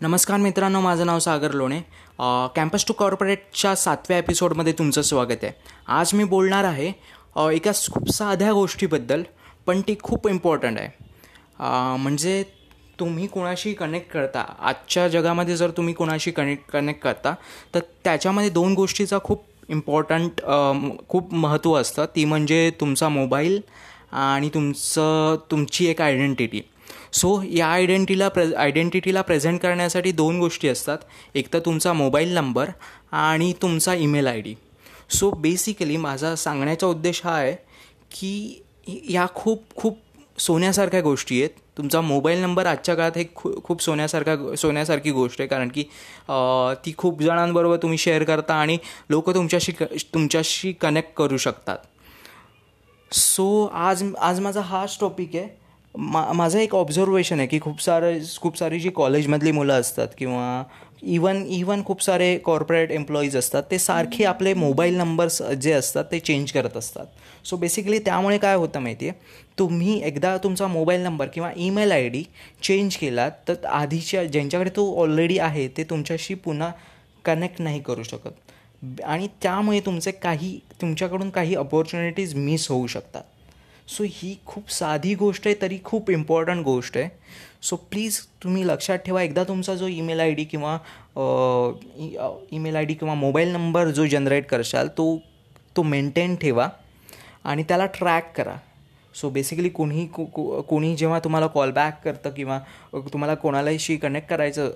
नमस्कार 0.00 0.38
मित्रांनो 0.38 0.80
माझं 0.80 1.06
नाव 1.06 1.18
सागर 1.18 1.52
लोणे. 1.52 1.78
कॅम्पस 2.56 2.84
टू 2.88 2.92
कॉर्पोरेटच्या 2.98 3.74
सातव्या 3.76 4.18
एपिसोडमध्ये 4.18 4.72
तुमचं 4.78 5.02
स्वागत 5.02 5.42
आहे. 5.42 5.50
आज 5.88 6.12
मी 6.14 6.24
बोलणार 6.24 6.64
आहे 6.64 6.92
एका 7.54 7.72
खूप 7.92 8.10
साध्या 8.12 8.52
गोष्टीबद्दल 8.52 9.22
पण 9.66 9.80
ती 9.88 9.96
खूप 10.02 10.28
इम्पॉर्टंट 10.28 10.78
आहे. 10.78 10.88
म्हणजे 11.98 12.42
तुम्ही 13.00 13.26
कोणाशी 13.26 13.72
कनेक्ट 13.74 14.10
करता? 14.12 14.44
आजच्या 14.60 15.08
जगामध्ये 15.08 15.56
जर 15.56 15.70
तुम्ही 15.76 15.94
कोणाशी 15.94 16.30
कनेक्ट 16.30 16.70
कनेक्ट 16.72 17.02
करता 17.02 17.34
तर 17.74 17.80
त्याच्यामध्ये 18.04 18.50
दोन 18.50 18.74
गोष्टीचा 18.74 19.18
खूप 19.24 19.44
इम्पॉर्टंट 19.68 20.40
खूप 21.08 21.34
महत्त्व 21.34 21.74
असतं. 21.80 22.04
ती 22.16 22.24
म्हणजे 22.24 22.70
तुमचा 22.80 23.08
मोबाईल 23.08 23.60
आणि 24.12 24.48
तुमचं 24.54 25.36
तुमची 25.50 25.86
एक 25.86 26.00
आयडेंटिटी 26.00 26.60
सो 27.12 27.40
या 27.50 27.66
आयडेंटिटीला 27.66 28.28
प्रे 28.28 28.44
आयडेंटिटीला 28.56 29.22
प्रेझेंट 29.22 29.60
करण्यासाठी 29.60 30.12
दोन 30.12 30.38
गोष्टी 30.40 30.68
असतात. 30.68 30.98
एक 31.34 31.52
तर 31.52 31.58
तुमचा 31.58 31.92
मोबाईल 31.92 32.34
नंबर 32.34 32.70
आणि 33.12 33.52
तुमचा 33.62 33.94
email 33.94 34.26
I 34.26 34.40
D 34.40 34.54
so 35.10 35.30
basically 35.32 35.96
माझा 35.96 36.34
सांगण्याचा 36.36 36.86
उद्देश 36.86 37.20
हा 37.24 37.34
आहे 37.36 37.54
की 38.10 38.62
या 39.10 39.26
खूप 39.34 39.74
खूप 39.76 39.98
सोन्यासारख्या 40.38 41.00
गोष्टी 41.02 41.40
आहेत. 41.40 41.50
तुमचा 41.78 42.00
मोबाईल 42.00 42.40
नंबर 42.40 42.66
आजच्या 42.66 42.94
काळात 42.94 43.16
हे 43.16 43.24
खू 43.36 43.50
खूप 43.64 43.82
सोन्यासारखा 43.82 44.54
सोन्यासारखी 44.56 45.10
गोष्ट 45.10 45.40
आहे. 45.40 45.48
कारण 45.48 45.68
की 45.74 45.82
ती 46.84 46.92
खूप 46.98 47.22
जणांबरोबर 47.22 47.76
तुम्ही 47.82 47.98
शेअर 47.98 48.24
करता 48.24 48.54
आणि 48.54 48.76
लोक 49.10 49.30
तुमच्याशी 49.34 49.72
क 49.72 49.82
तुमच्याशी 50.14 50.72
कनेक्ट 50.80 51.14
करू 51.16 51.36
शकतात. 51.36 51.78
सो 53.10 53.64
आज 53.66 54.02
आज 54.18 54.40
माझा 54.40 54.60
हाच 54.60 54.96
टॉपिक 55.00 55.36
आहे. 55.36 55.48
मा 55.94 56.32
माझं 56.32 56.58
एक 56.58 56.74
ऑब्झर्वेशन 56.74 57.38
आहे 57.38 57.46
की 57.48 57.58
खूप 57.58 57.78
सारं 57.80 58.18
खूप 58.40 58.56
सारी 58.58 58.78
जी 58.80 58.90
कॉलेजमधली 58.90 59.52
मुलं 59.52 59.80
असतात 59.80 60.08
किंवा 60.18 60.62
इवन 61.02 61.44
इवन 61.46 61.82
खूप 61.84 62.02
सारे 62.02 62.36
कॉर्पोरेट 62.44 62.90
एम्प्लॉईज 62.90 63.36
असतात 63.36 63.62
ते 63.70 63.78
सारखे 63.78 64.24
आपले 64.24 64.52
मोबाईल 64.54 64.96
नंबर्स 64.96 65.40
जे 65.62 65.72
असतात 65.72 66.04
ते 66.12 66.18
चेंज 66.20 66.52
करत 66.52 66.76
असतात. 66.76 67.06
सो 67.44 67.56
बेसिकली 67.56 67.98
त्यामुळे 67.98 68.38
काय 68.38 68.54
होतं 68.54 68.80
माहिती 68.80 69.08
आहे 69.08 69.18
तुम्ही 69.58 69.98
एकदा 70.04 70.36
तुमचा 70.44 70.66
मोबाईल 70.66 71.00
नंबर 71.00 71.26
किंवा 71.34 71.50
ईमेल 71.56 71.92
आय 71.92 72.08
डी 72.08 72.22
चेंज 72.62 72.96
केलात 72.96 73.30
तर 73.48 73.64
आधीच्या 73.66 74.24
ज्यांच्याकडे 74.24 74.70
तो 74.76 74.92
ऑलरेडी 75.02 75.38
आहे 75.38 75.66
ते 75.76 75.84
तुमच्याशी 75.90 76.34
पुन्हा 76.34 76.70
कनेक्ट 77.24 77.60
नाही 77.62 77.80
करू 77.80 78.02
शकत. 78.02 78.30
आणि 79.04 79.28
त्यामुळे 79.42 79.80
तुमचे 79.86 80.10
काही 80.12 80.58
तुमच्याकडून 80.80 81.30
काही 81.30 81.54
अपॉर्च्युनिटीज 81.54 82.34
मिस 82.34 82.68
होऊ 82.70 82.86
शकतात. 82.86 83.22
सो 83.88 84.04
ही 84.04 84.40
खूप 84.46 84.70
साधी 84.70 85.14
गोष्ट 85.14 85.42
आहे 85.46 85.56
तरी 85.62 85.78
खूप 85.84 86.10
इम्पॉर्टंट 86.10 86.64
गोष्ट 86.64 86.98
आहे. 86.98 87.08
सो 87.62 87.76
प्लीज 87.76 88.20
तुम्ही 88.20 88.66
लक्षात 88.66 88.98
ठेवा 88.98 89.22
एकदा 89.22 89.44
तुमचा 89.44 89.74
जो 89.74 89.86
ईमेल 89.86 90.20
आय 90.20 90.34
डी 90.34 90.44
किंवा 90.44 90.78
ईमेल 92.52 92.76
आय 92.76 92.84
डी 92.84 92.94
किंवा 92.94 93.14
मोबाईल 93.14 93.48
नंबर 93.48 93.88
जो 93.88 94.06
जनरेट 94.06 94.46
करशाल 94.46 94.88
तो 94.88 95.22
तो 95.76 95.82
मेंटेन 95.82 96.36
ठेवा 96.36 96.68
आणि 97.44 97.62
त्याला 97.62 97.86
ट्रॅक 97.86 98.36
करा. 98.36 98.56
सो 99.14 99.30
बेसिकली 99.30 99.68
कोणी 99.68 100.06
को- 100.06 100.60
कोणी 100.62 100.96
जेव्हा 100.96 101.18
तुम्हाला 101.18 101.46
कॉल 101.46 101.70
बॅक 101.70 102.04
करतं 102.04 102.30
किंवा 102.30 102.58
तुम्हाला 102.94 103.34
कोणालाशी 103.34 103.96
कनेक्ट 103.96 104.28
करायचं 104.28 104.70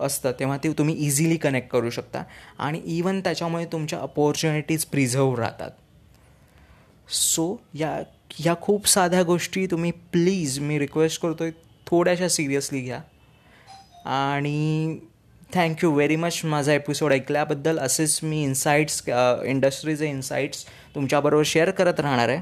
असतं 0.00 0.30
तेव्हा 0.30 0.56
ते 0.56 0.72
तुम्ही 0.72 0.94
इझिली 0.94 1.36
कनेक्ट 1.36 1.68
करू 1.68 1.90
शकता. 1.90 2.22
आणि 2.58 2.80
इवन 2.84 3.20
त्याच्यामुळे 3.20 3.64
तुमच्या 3.64 3.98
अपॉर्च्युनिटीज 3.98 4.84
प्रिझर्व 4.84 5.34
राहतात. 5.34 5.70
सो 7.08 7.56
या 7.74 7.90
ह्या 8.34 8.54
खूप 8.60 8.86
साध्या 8.88 9.22
गोष्टी 9.22 9.66
तुम्ही 9.66 9.90
प्लीज 10.12 10.58
मी 10.60 10.78
रिक्वेस्ट 10.78 11.20
करतो 11.22 11.44
आहे 11.44 11.52
थोड्याशा 11.86 12.28
सिरियसली 12.28 12.80
घ्या. 12.80 13.00
आणि 14.04 14.98
थँक्यू 15.54 15.90
व्हेरी 15.92 16.16
मच 16.16 16.40
माझा 16.44 16.72
एपिसोड 16.72 17.12
ऐकल्याबद्दल. 17.12 17.78
असेच 17.78 18.18
मी 18.22 18.42
इन्साईट्स 18.42 19.02
इंडस्ट्रीचे 19.08 20.08
इन्साईट्स 20.08 20.64
तुमच्याबरोबर 20.94 21.42
शेअर 21.46 21.70
करत 21.70 22.00
राहणार 22.00 22.28
आहे. 22.28 22.40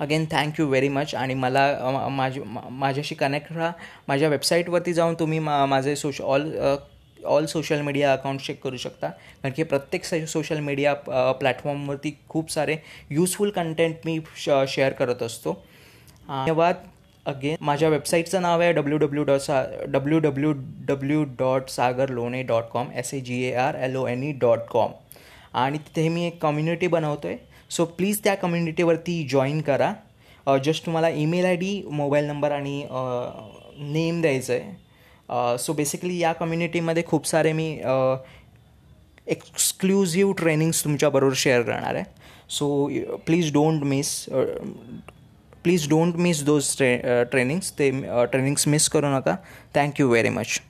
अगेन 0.00 0.24
थँक्यू 0.30 0.66
व्हेरी 0.66 0.88
मच 0.88 1.14
आणि 1.14 1.34
मला 1.34 2.08
माझी 2.10 2.40
माझ्याशी 2.70 3.14
कनेक्ट 3.14 3.52
राहा. 3.52 3.72
माझ्या 4.08 4.28
वेबसाईटवरती 4.28 4.92
जाऊन 4.94 5.14
तुम्ही 5.20 5.38
मा 5.38 5.64
माझे 5.66 5.96
सोश 5.96 6.20
all 6.20 6.50
all 7.28 7.46
social 7.46 7.80
media 7.82 8.12
account 8.12 8.40
check 8.40 8.62
करू 8.62 8.76
शकता. 8.76 9.08
कारण 9.08 9.54
की 9.56 9.62
प्रत्येक 9.62 10.04
सोशल 10.04 10.60
मीडिया 10.60 10.94
प्लॅटफॉर्मवरती 10.94 12.14
खूप 12.28 12.50
सारे 12.50 12.76
युजफुल 13.10 13.50
कंटेंट 13.50 14.06
मी 14.06 14.18
शेअर 14.38 14.92
करत 14.92 15.22
असतो. 15.22 15.52
धन्यवाद. 16.28 16.74
अगेन 17.26 17.56
माझ्या 17.60 17.88
वेबसाईटचं 17.88 18.42
नाव 18.42 18.60
आहे 18.60 18.72
डब्ल्यू 18.72 18.98
डब्ल्यू 18.98 19.22
डॉट 19.24 19.40
सा 19.40 19.62
W 19.88 20.18
W 20.18 20.52
W 20.88 21.24
dot 21.38 21.68
Sagar 21.70 22.08
Lone 22.08 22.42
dot 22.42 22.68
com 22.72 22.90
S 22.96 23.12
A 23.14 23.20
G 23.20 23.42
A 23.44 23.52
R 23.54 23.74
L 23.84 23.96
O 23.96 24.06
N 24.08 24.22
E 24.24 24.32
dot 24.40 24.60
com 24.70 24.92
आणि 25.54 25.78
तिथे 25.78 26.08
मी 26.08 26.26
एक 26.26 26.40
कम्युनिटी 26.42 26.86
बनवतो 26.86 27.28
आहे 27.28 27.36
सो 27.70 27.84
प्लीज 27.84 28.20
त्या 28.24 28.34
कम्युनिटीवरती 28.34 29.22
जॉईन 29.30 29.60
करा. 29.60 29.92
जस्ट 30.64 30.84
तुम्हाला 30.86 31.08
email 31.08 31.44
I 31.44 31.56
D 31.56 31.82
mobile 31.92 32.24
number 32.24 32.52
आणि 32.52 32.82
नेम 33.92 34.20
द्यायचं 34.20 34.52
आहे 34.52 34.76
सो 35.60 35.72
बेसिकली 35.72 36.18
या 36.18 36.32
कम्युनिटीमध्ये 36.32 37.02
खूप 37.06 37.26
सारे 37.26 37.52
मी 37.52 37.68
एक्सक्लुझिव्ह 39.28 40.32
ट्रेनिंग्स 40.38 40.84
तुमच्याबरोबर 40.84 41.34
शेअर 41.36 41.62
करणार 41.62 41.94
आहे. 41.94 42.04
So 42.48 42.88
please 43.26 43.52
don't 43.52 43.82
miss 43.84 44.24
please 45.64 45.88
don't 45.90 46.16
miss 46.16 46.42
those 46.44 46.76
tray 46.76 46.96
trainings 47.30 47.72
ते 47.78 47.90
ट्रेनिंग्स 48.30 48.66
मिस 48.68 48.88
करू 48.88 49.08
नका. 49.16 49.36
Thank you 49.74 50.08
very 50.08 50.28
much 50.28 50.60